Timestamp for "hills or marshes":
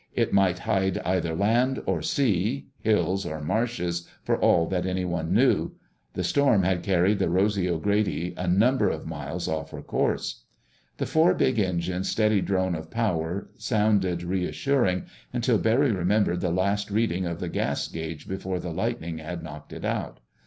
2.79-4.07